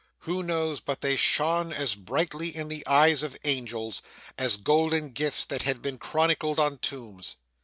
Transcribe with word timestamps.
Who 0.21 0.41
knows 0.41 0.79
but 0.79 1.01
they 1.01 1.15
shone 1.15 1.71
as 1.71 1.93
brightly 1.93 2.55
in 2.55 2.69
the 2.69 2.83
eyes 2.87 3.21
of 3.21 3.37
angels, 3.43 4.01
as 4.35 4.57
golden 4.57 5.09
gifts 5.11 5.45
that 5.45 5.61
have 5.61 5.83
been 5.83 5.99
chronicled 5.99 6.59
on 6.59 6.79
tombs? 6.79 7.35